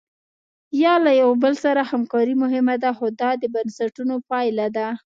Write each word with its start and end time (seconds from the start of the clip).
یا 0.83 0.93
له 1.05 1.11
یو 1.21 1.29
بل 1.43 1.53
سره 1.63 1.81
همکاري 1.91 2.33
مهمه 2.43 2.75
ده 2.83 2.89
خو 2.97 3.05
دا 3.21 3.29
د 3.41 3.43
بنسټونو 3.53 4.15
پایله 4.29 4.67
ده. 4.75 4.87